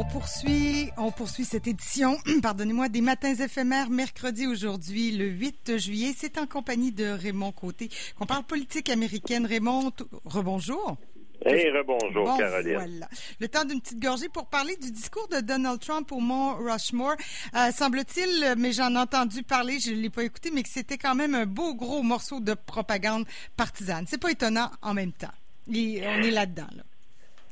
[0.00, 6.12] On poursuit, on poursuit cette édition, pardonnez-moi, des matins éphémères mercredi aujourd'hui, le 8 juillet.
[6.16, 9.44] C'est en compagnie de Raymond Côté qu'on parle politique américaine.
[9.44, 9.90] Raymond,
[10.24, 10.96] rebonjour.
[11.44, 12.74] Hey, rebonjour, Caroline.
[12.74, 13.08] Voilà.
[13.40, 17.16] Le temps d'une petite gorgée pour parler du discours de Donald Trump au Mont Rushmore.
[17.56, 20.98] Euh, semble-t-il, mais j'en ai entendu parler, je ne l'ai pas écouté, mais que c'était
[20.98, 24.04] quand même un beau gros morceau de propagande partisane.
[24.06, 25.34] C'est pas étonnant en même temps.
[25.68, 26.84] on est là-dedans, là.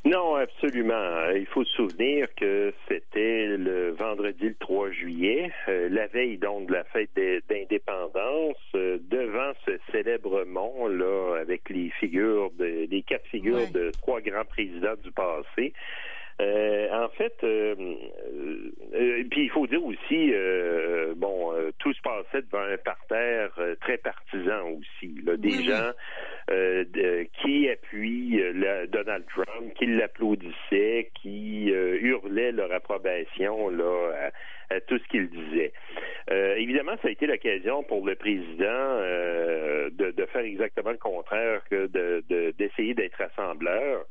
[0.07, 1.31] Non, absolument.
[1.35, 6.69] Il faut se souvenir que c'était le vendredi le 3 juillet, euh, la veille donc
[6.69, 7.11] de la fête
[7.49, 13.91] d'indépendance, euh, devant ce célèbre mont là, avec les figures, de, les quatre figures de
[14.01, 15.73] trois grands présidents du passé.
[16.39, 17.75] Euh, en fait, euh,
[18.95, 20.33] euh, puis il faut dire aussi,
[21.17, 25.15] bon, tout se passait devant un parterre très partisan aussi.
[25.25, 25.93] Là, des gens
[29.75, 33.69] Qui l'applaudissaient, qui hurlaient leur approbation
[34.71, 35.73] à, tout ce qu'il disait.
[36.57, 38.65] évidemment, ça a été l'occasion pour le président
[39.91, 41.87] de, de, faire exactement le contraire que
[42.59, 44.07] d'essayer de, d'être rassembleur.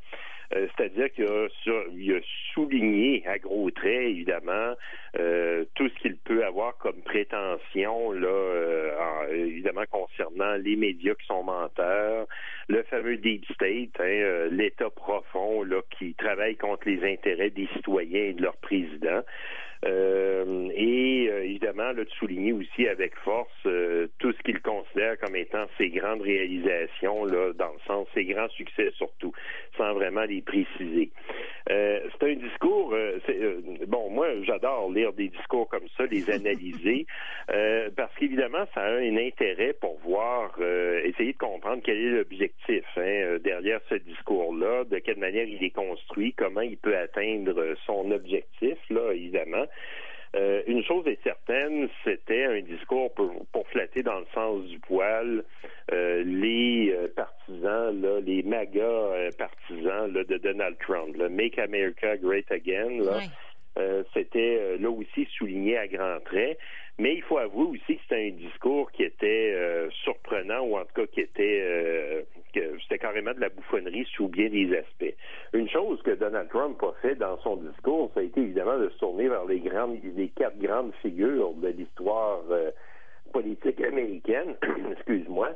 [0.53, 2.19] Euh, c'est-à-dire qu'il a,
[2.53, 4.75] souligné à gros traits, évidemment,
[5.17, 11.25] euh, tout ce qu'il peut avoir comme prétention, là, euh, évidemment, concernant les médias qui
[11.25, 12.27] sont menteurs,
[12.67, 18.23] le fameux Deep State, hein, l'État profond là, qui travaille contre les intérêts des citoyens
[18.23, 19.23] et de leurs présidents.
[19.85, 25.19] Euh, et euh, évidemment, là, de souligner aussi avec force euh, tout ce qu'il considère
[25.19, 29.33] comme étant ses grandes réalisations, là, dans le sens ses grands succès surtout,
[29.77, 31.11] sans vraiment les préciser.
[31.67, 32.95] C'est un discours.
[33.87, 37.05] bon, moi, j'adore lire des discours comme ça, les analyser,
[37.95, 40.57] parce qu'évidemment, ça a un intérêt pour voir,
[41.03, 45.71] essayer de comprendre quel est l'objectif hein, derrière ce discours-là, de quelle manière il est
[45.75, 49.65] construit, comment il peut atteindre son objectif, là, évidemment.
[50.35, 55.43] Euh, une chose est certaine, c'était un discours pour, flatter dans le sens du poil
[55.91, 59.24] euh, les euh, partisans, là, les MAGA partisans là,
[60.27, 62.99] de Donald Trump, le Make America Great Again.
[62.99, 63.21] Là,
[64.13, 66.57] c'était là aussi souligné à grands traits.
[66.97, 70.93] Mais il faut avouer aussi que c'était un discours qui était surprenant ou en tout
[71.01, 75.15] cas qui était c'était carrément de la bouffonnerie sous bien des aspects.
[75.53, 78.89] Une chose que Donald Trump a fait dans son discours, ça a été évidemment de
[78.89, 82.71] se tourner vers les grandes, les quatre grandes figures de l'histoire euh,
[83.33, 84.55] politique américaine.
[84.91, 85.49] Excuse-moi.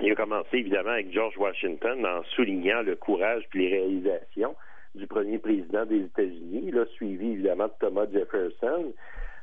[0.00, 4.54] Il a commencé évidemment avec George Washington en soulignant le courage et les réalisations
[4.94, 8.92] du premier président des États-Unis, là, suivi évidemment de Thomas Jefferson.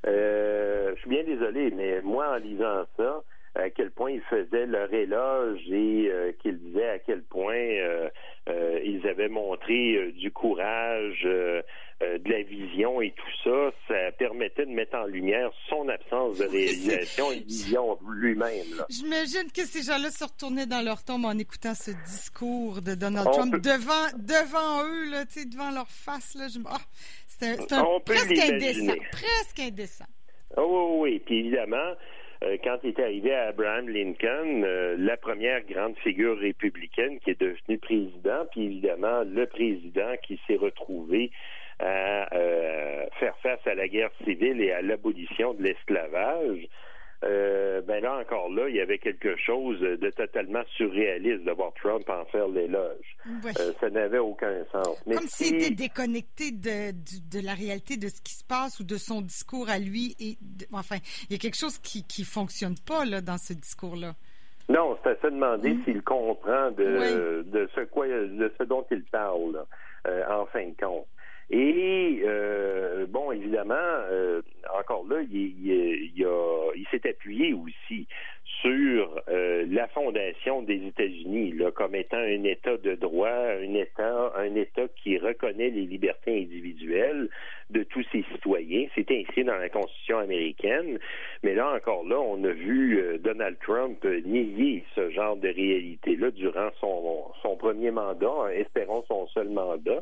[0.08, 3.22] Euh, je suis bien désolé, mais moi, en lisant ça,
[3.56, 8.10] à quel point ils faisaient leur éloge et euh, qu'ils disaient à quel point euh,
[8.50, 13.72] euh, ils avaient montré du courage, de la vision et tout ça
[14.42, 18.84] permettait de mettre en lumière son absence de réalisation et vision lui-même.
[18.90, 23.28] J'imagine que ces gens-là se retournaient dans leur tombe en écoutant ce discours de Donald
[23.32, 26.34] Trump devant devant eux, là, devant leur face.
[26.36, 26.60] Là, je...
[26.60, 26.70] oh,
[27.28, 27.56] c'était
[28.06, 28.94] presque indécent.
[29.12, 30.06] Presque indécent.
[30.58, 31.20] Oh, oui, oui.
[31.26, 31.96] Puis évidemment,
[32.44, 37.30] euh, quand il est arrivé à Abraham Lincoln, euh, la première grande figure républicaine qui
[37.30, 41.32] est devenue président, puis évidemment le président qui s'est retrouvé
[41.82, 46.68] à euh, faire face à la guerre civile et à l'abolition de l'esclavage.
[47.24, 51.72] Euh, ben là encore là, il y avait quelque chose de totalement surréaliste de voir
[51.76, 53.16] Trump en faire l'éloge.
[53.28, 55.04] Euh, ça n'avait aucun sens.
[55.06, 58.98] Comme s'il était déconnecté de, de, la réalité de ce qui se passe ou de
[58.98, 60.16] son discours à lui.
[60.20, 60.38] Et
[60.74, 60.98] enfin,
[61.30, 64.14] il y a quelque chose qui qui fonctionne pas là dans ce discours-là.
[64.68, 65.84] Non, c'est à se demander mm.
[65.84, 69.64] s'il comprend de, de ce quoi de ce dont il parle
[70.08, 71.06] euh, en fin de compte.
[71.52, 74.42] Et euh, bon, évidemment, euh,
[74.80, 76.28] encore là, il, il,
[76.76, 78.08] il s'est appuyé aussi
[78.62, 84.56] sur euh, la fondation des États-Unis comme étant un État de droit, un État, un
[84.56, 87.28] État qui reconnaît les libertés individuelles
[87.70, 88.88] de tous ses citoyens.
[88.96, 91.00] C'est inscrit dans la Constitution américaine.
[91.44, 96.70] Mais là encore là, on a vu Donald Trump nier ce genre de réalité-là durant
[96.80, 100.02] son, son premier mandat, espérons son seul mandat.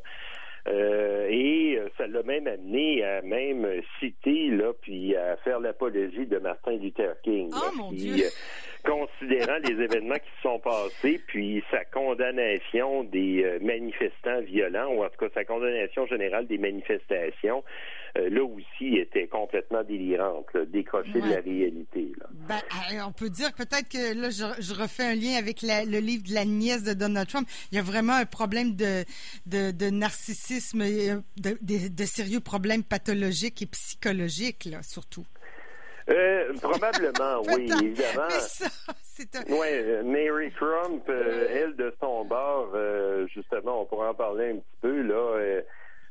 [0.67, 3.65] Euh, et euh, ça l'a même amené à même
[3.99, 7.49] citer là, puis à faire l'apologie de Martin Luther King.
[7.53, 8.25] Oh, mon Dieu.
[8.83, 15.03] considérant les événements qui se sont passés, puis sa condamnation des euh, manifestants violents, ou
[15.03, 17.63] en tout cas sa condamnation générale des manifestations,
[18.17, 22.11] euh, là aussi était complètement délirante, décrochée de la réalité.
[22.49, 26.33] Ben, on peut dire peut-être que là, je, refais un lien avec le livre de
[26.33, 27.47] la nièce de Donald Trump.
[27.71, 29.05] Il y a vraiment un problème de,
[29.45, 35.25] de, narcissisme, de, de, sérieux problèmes pathologiques et psychologiques, là, surtout.
[36.09, 38.27] Euh, probablement, oui, évidemment.
[39.49, 42.75] Oui, euh, Mary Trump, euh, elle, de son bord,
[43.27, 45.61] justement, on pourra en parler un petit peu, là.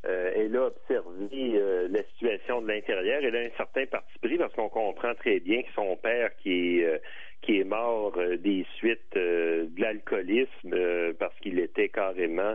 [0.05, 3.21] Elle a observé la situation de l'intérieur.
[3.23, 6.81] Elle a un certain parti pris parce qu'on comprend très bien que son père, qui
[6.81, 7.01] est
[7.41, 12.55] qui est mort des suites de l'alcoolisme parce qu'il était carrément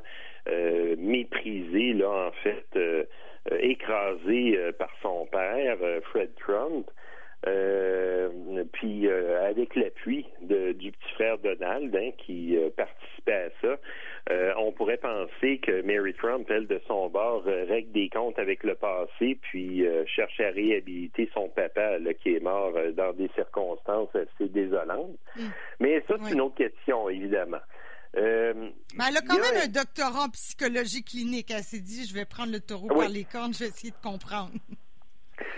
[0.98, 2.68] méprisé, là, en fait,
[3.60, 6.90] écrasé par son père, Fred Trump.
[7.46, 14.56] Euh, puis euh, avec l'appui du petit frère Donald hein, qui euh, participait à ça,
[14.58, 18.76] on pourrait penser que Mary Trump, elle, de son bord, règle des comptes avec le
[18.76, 24.50] passé, puis cherche à réhabiliter son papa là, qui est mort dans des circonstances assez
[24.50, 25.18] désolantes.
[25.36, 25.42] Mm.
[25.82, 27.60] Mais ça, c'est une autre question, évidemment.
[28.16, 29.68] Mais elle a quand même un...
[29.68, 31.52] doctorat en psychologie clinique.
[31.52, 34.02] Elle s'est dit, je vais prendre le taureau par les cornes, je vais essayer de
[34.02, 34.52] comprendre.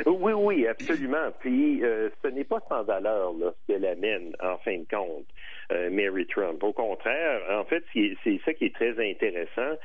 [0.05, 1.31] Oui, oui, absolument.
[1.39, 5.25] Puis euh, ce n'est pas sans valeur là, ce qu'elle amène, en fin de compte,
[5.71, 6.63] euh, Mary Trump.
[6.63, 9.77] Au contraire, en fait, c'est ça qui est très intéressant.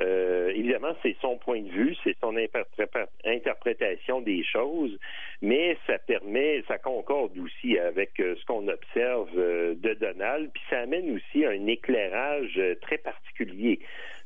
[0.00, 4.96] Euh, évidemment, c'est son point de vue, c'est son interprétation des choses,
[5.42, 11.16] mais ça permet, ça concorde aussi avec ce qu'on observe de Donald, puis ça amène
[11.16, 13.80] aussi un éclairage très particulier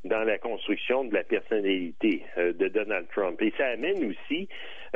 [0.05, 3.41] dans la construction de la personnalité de Donald Trump.
[3.41, 4.49] Et ça amène aussi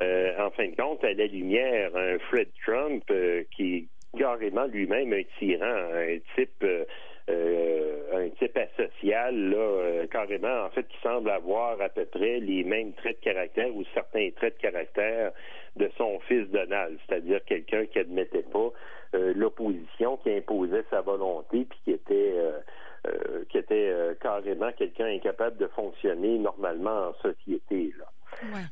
[0.02, 4.66] euh, en fin de compte, à la lumière, un Fred Trump euh, qui est carrément
[4.66, 5.64] lui-même un tyran,
[5.94, 6.84] un type euh,
[7.28, 12.92] un type asocial, là, carrément, en fait, qui semble avoir à peu près les mêmes
[12.94, 15.32] traits de caractère ou certains traits de caractère
[15.76, 18.70] de son fils Donald, c'est-à-dire quelqu'un qui admettait pas
[19.12, 22.34] l'opposition, qui imposait sa volonté, puis qui était
[23.50, 27.92] qui était carrément quelqu'un incapable de fonctionner normalement en société.
[27.98, 28.06] Là.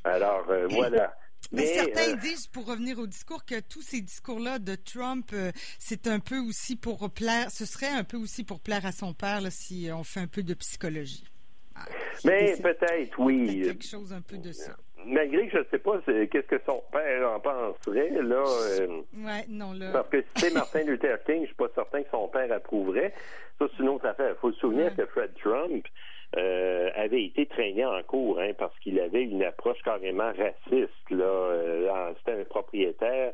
[0.04, 1.14] Alors, euh, voilà.
[1.52, 5.52] Mais, certains euh, disent, pour revenir au discours, que tous ces discours-là de Trump, euh,
[5.78, 9.14] c'est un peu aussi pour plaire, ce serait un peu aussi pour plaire à son
[9.14, 11.24] père, si on fait un peu de psychologie.
[11.74, 11.86] Ah,
[12.24, 13.62] mais peut-être, oui.
[13.62, 14.76] quelque chose un peu de ça.
[15.06, 18.42] Malgré que je ne sais pas qu'est-ce que son père en penserait, là.
[18.42, 19.90] ouais, non, là.
[19.92, 23.12] Parce que si c'est Martin Luther King, je suis pas certain que son père approuverait.
[23.58, 24.30] Ça, c'est une autre affaire.
[24.30, 25.84] Il faut se souvenir que Fred Trump,
[26.36, 31.10] euh, avait été traîné en cours hein, parce qu'il avait une approche carrément raciste.
[31.10, 33.32] Là, euh, c'était un propriétaire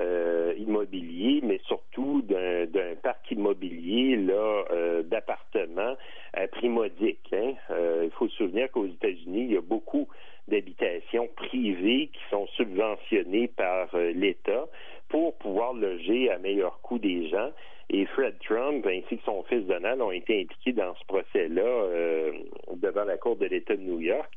[0.00, 5.96] euh, immobilier, mais surtout d'un parc immobilier là d'appartements
[6.32, 7.32] à prix modique.
[7.32, 7.54] Hein.
[8.02, 10.08] il faut se souvenir qu'aux États-Unis, il y a beaucoup
[10.48, 14.66] d'habitations privées qui sont subventionnées par l'État
[15.08, 17.50] pour pouvoir loger à meilleur coût des gens.
[17.90, 22.32] Et Fred Trump ainsi que son fils Donald ont été impliqués dans ce procès-là euh,
[22.76, 24.30] devant la Cour de l'État de New York,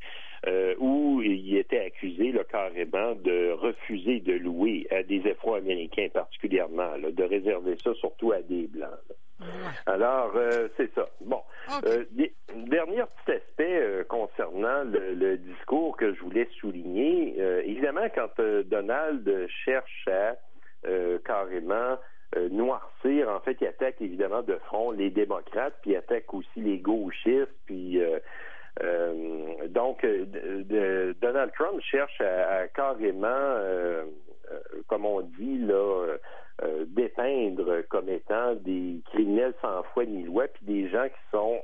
[0.47, 6.97] euh, où il était accusé là, carrément de refuser de louer à des Afro-Américains particulièrement,
[6.97, 8.89] de réserver ça surtout à des Blancs.
[9.87, 11.07] Alors, euh, c'est ça.
[11.21, 11.41] Bon.
[12.67, 17.35] dernier petit aspect concernant le, discours que je voulais souligner.
[17.65, 20.35] évidemment, quand Donald cherche à
[21.25, 21.97] carrément
[22.37, 23.27] euh, noircir.
[23.27, 27.51] En fait, il attaque évidemment de front les démocrates, puis il attaque aussi les gauchistes,
[27.65, 28.19] puis euh,
[28.81, 30.05] euh, donc
[31.21, 33.57] Donald Trump cherche à, carrément,
[34.87, 36.15] comme on dit là,
[36.87, 41.59] dépeindre comme étant des criminels sans foi ni loi, puis des gens qui sont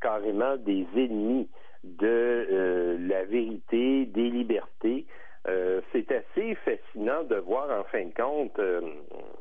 [0.00, 1.48] carrément des ennemis
[1.84, 5.06] de la vérité, des libertés.
[5.48, 8.80] Euh, c'est assez fascinant de voir, en fin de compte, euh,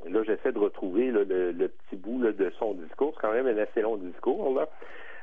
[0.09, 1.25] là j'essaie de retrouver le,
[1.67, 4.67] petit bout de son discours, c'est quand même un assez long discours, là.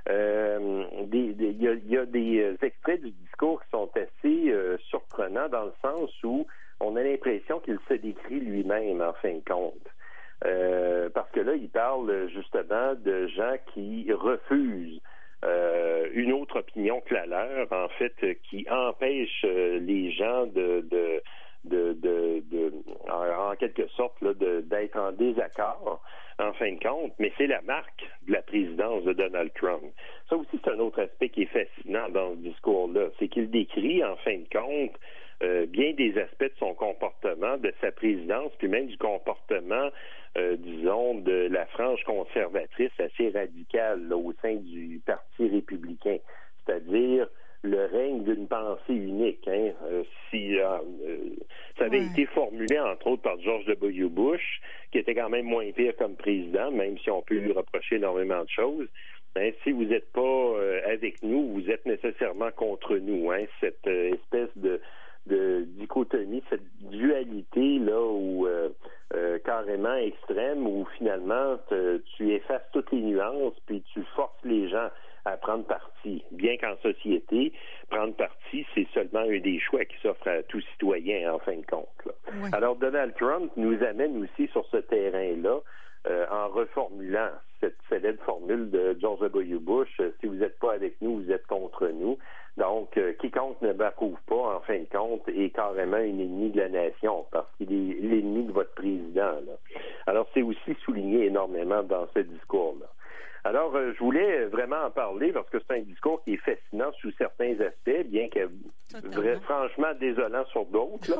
[0.08, 6.10] Euh, il y, a des extraits du discours qui sont assez surprenants dans le sens
[6.24, 6.46] où
[6.80, 11.12] on a l'impression qu'il se décrit lui-même, en fin de compte.
[11.12, 15.00] parce que là, il parle justement de gens qui refusent
[15.44, 18.14] euh, une autre opinion que la leur, en fait,
[18.50, 21.22] qui empêche euh, les gens de, de,
[21.64, 22.72] de, de,
[23.10, 26.02] en, quelque sorte, d'être en désaccord,
[26.38, 29.82] en fin de compte, mais c'est la marque de la présidence de Donald Trump.
[30.28, 34.04] Ça aussi, c'est un autre aspect qui est fascinant dans ce discours-là, c'est qu'il décrit,
[34.04, 34.94] en fin de compte,
[35.42, 39.90] euh, bien des aspects de son comportement, de sa présidence, puis même du comportement
[40.58, 46.18] disons, de la frange conservatrice assez radicale au sein du Parti républicain,
[46.64, 47.28] c'est-à-dire
[47.68, 49.46] le règne d'une pensée unique.
[49.48, 49.72] Hein.
[50.30, 50.56] si
[51.78, 54.08] ça avait été formulé entre autres par George W.
[54.08, 54.60] Bush,
[54.90, 58.42] qui était quand même moins pire comme président, même si on peut lui reprocher énormément
[58.42, 58.88] de choses.
[59.34, 63.30] Ben, si vous n'êtes pas euh, avec nous, vous êtes nécessairement contre nous.
[63.30, 63.44] Hein?
[63.60, 64.80] Cette euh, espèce de,
[65.78, 68.70] dichotomie, cette dualité là où euh,
[69.44, 71.58] carrément extrême, où finalement
[72.16, 74.88] tu effaces toutes les nuances, puis tu forces les gens
[75.26, 76.24] à prendre parti.
[76.32, 77.52] Bien qu'en société,
[77.90, 81.66] prendre parti, c'est seulement un des choix qui s'offre à tout citoyen en fin de
[81.66, 81.88] compte.
[82.52, 85.60] Alors Donald Trump nous amène aussi sur ce terrain-là.
[86.30, 89.58] en reformulant cette célèbre formule de George W.
[89.58, 92.18] Bush, euh, si vous n'êtes pas avec nous, vous êtes contre nous.
[92.56, 96.60] Donc, euh, quiconque ne m'approuve pas, en fin de compte, est carrément un ennemi de
[96.60, 99.36] la nation parce qu'il est l'ennemi de votre président.
[100.06, 102.87] Alors, c'est aussi souligné énormément dans ce discours-là.
[103.48, 106.92] Alors, euh, je voulais vraiment en parler parce que c'est un discours qui est fascinant
[107.00, 108.40] sous certains aspects, bien que
[109.44, 111.14] franchement désolant sur d'autres.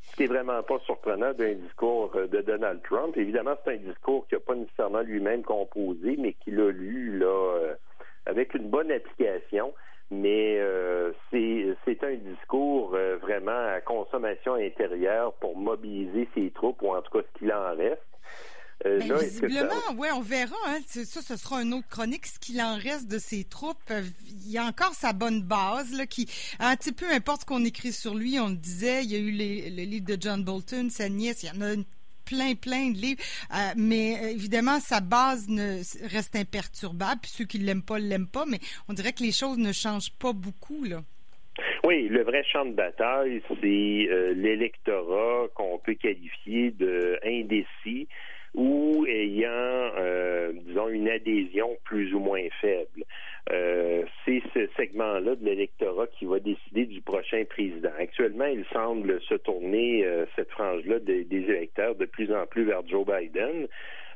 [0.00, 3.14] Ce qui est vraiment pas surprenant d'un discours euh, de Donald Trump.
[3.18, 7.26] Évidemment, c'est un discours qu'il n'a pas nécessairement lui-même composé, mais qu'il a lu là
[7.26, 7.74] euh,
[8.24, 9.74] avec une bonne application.
[10.10, 10.58] Mais
[11.30, 17.26] c'est un discours vraiment à consommation intérieure pour mobiliser ses troupes, ou en tout cas
[17.30, 18.00] ce qu'il en reste.
[18.86, 20.56] Euh, ben, visiblement, oui, on verra.
[20.68, 20.78] Hein.
[20.86, 22.26] Ça, ce sera une autre chronique.
[22.26, 25.96] Ce qu'il en reste de ses troupes, euh, il y a encore sa bonne base,
[25.96, 26.26] là, qui,
[26.60, 29.18] un petit peu importe ce qu'on écrit sur lui, on le disait, il y a
[29.18, 31.74] eu le livre de John Bolton, sa nièce, il y en a
[32.24, 33.20] plein, plein de livres.
[33.52, 37.20] Euh, mais évidemment, sa base ne, reste imperturbable.
[37.22, 38.44] Puis ceux qui l'aiment pas, l'aiment pas.
[38.46, 38.58] Mais
[38.88, 41.02] on dirait que les choses ne changent pas beaucoup, là.
[41.82, 43.56] Oui, le vrai champ de bataille, c'est
[44.36, 48.06] l'électorat qu'on peut qualifier de indécis
[48.58, 53.04] ou ayant, euh, disons, une adhésion plus ou moins faible.
[53.52, 57.92] Euh, c'est ce segment-là de l'électorat qui va décider du prochain président.
[58.00, 62.86] Actuellement, il semble se tourner, euh, cette frange-là, des, électeurs de plus en plus vers
[62.88, 63.68] Joe Biden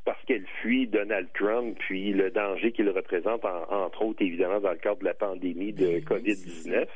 [0.05, 4.79] parce qu'elle fuit Donald Trump, puis le danger qu'il représente, entre autres, évidemment, dans le
[4.79, 6.89] cadre de la pandémie de COVID-19.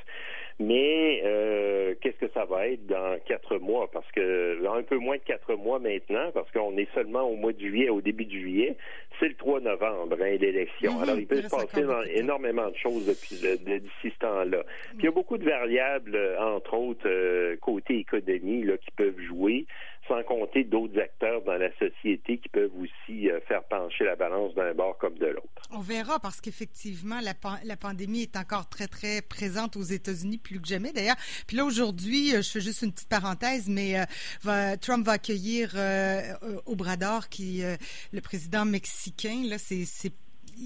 [0.58, 3.90] Mais euh, qu'est-ce que ça va être dans quatre mois?
[3.92, 7.52] Parce que un peu moins de quatre mois maintenant, parce qu'on est seulement au mois
[7.52, 8.76] de juillet, au début de juillet,
[9.20, 10.94] c'est le 3 novembre, hein, l'élection.
[10.94, 11.02] Mhm.
[11.02, 11.84] Alors, il peut se passer
[12.14, 14.62] énormément de choses depuis d'ici ce temps-là.
[14.90, 19.20] Puis il y a beaucoup de variables, entre autres, euh, côté économie, là, qui peuvent
[19.20, 19.66] jouer
[20.08, 24.54] sans compter d'autres acteurs dans la société qui peuvent aussi euh, faire pencher la balance
[24.54, 25.62] d'un bord comme de l'autre.
[25.70, 30.66] On verra parce qu'effectivement, la, pandémie est encore très, très présente aux États-Unis, plus que
[30.66, 31.16] jamais d'ailleurs.
[31.46, 34.00] Puis là, aujourd'hui, euh, je fais juste une petite parenthèse, mais
[34.46, 35.74] euh, Trump va accueillir
[36.66, 37.62] Obrador, qui
[38.12, 39.42] le président mexicain.
[39.48, 40.12] Là, c'est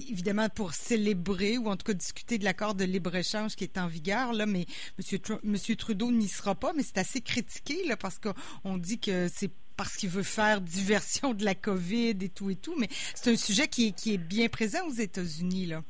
[0.09, 3.87] évidemment pour célébrer ou en tout cas discuter de l'accord de libre-échange qui est en
[3.87, 4.65] vigueur, là, mais
[4.99, 5.75] M.
[5.77, 9.95] Trudeau n'y sera pas, mais c'est assez critiqué là, parce qu'on dit que c'est parce
[9.95, 13.67] qu'il veut faire diversion de la COVID et tout et tout, mais c'est un sujet
[13.67, 15.65] qui est, qui est bien présent aux États-Unis.
[15.65, 15.81] là.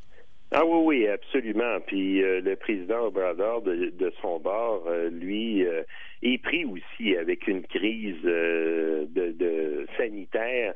[0.54, 1.80] Ah oui, oui, absolument.
[1.88, 5.84] Puis euh, le président Obrador, de, son bord, euh, lui, euh,
[6.24, 10.74] est pris aussi avec une crise de, de, sanitaire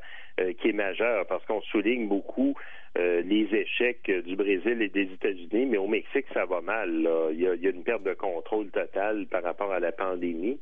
[0.58, 2.54] qui est majeure parce qu'on souligne beaucoup
[2.98, 7.08] euh, les échecs du Brésil et des États-Unis, mais au Mexique, ça va mal.
[7.32, 10.58] Il, y a, une perte de contrôle totale par rapport à la pandémie.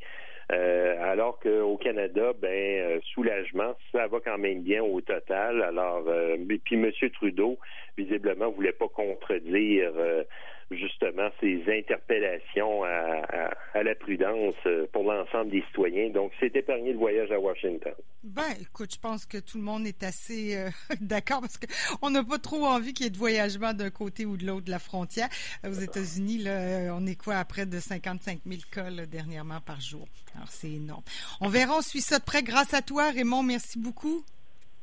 [0.52, 5.62] Euh, alors qu'au Canada, ben euh, soulagement, ça va quand même bien au total.
[5.62, 6.04] Alors,
[6.64, 6.90] puis M.
[7.12, 7.58] Trudeau,
[7.96, 9.92] visiblement, voulait pas contredire
[10.70, 16.10] justement ces interpellations à, la prudence euh, pour l'ensemble des citoyens.
[16.10, 17.92] Donc, c'est épargné le voyage à Washington.
[18.22, 22.24] Ben, écoute, je pense que tout le monde est assez euh, d'accord parce qu'on n'a
[22.24, 24.78] pas trop envie qu'il y ait de voyagement d'un côté ou de l'autre de la
[24.78, 25.28] frontière.
[25.66, 30.06] Aux États-Unis, euh, on est quoi à près de 55 000 cas dernièrement par jour.
[30.34, 31.02] Alors, c'est énorme.
[31.40, 33.42] On verra, on suit ça de près grâce à toi, Raymond.
[33.42, 34.24] Merci beaucoup.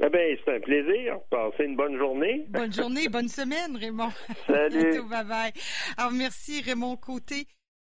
[0.04, 1.20] Eh bien, c'est un plaisir.
[1.30, 2.46] Passez une bonne journée.
[2.50, 4.10] Bonne journée, bonne semaine, Raymond.
[4.48, 5.02] Salut.
[5.10, 5.52] bye bye.
[5.96, 7.46] Alors, merci, Raymond Côté.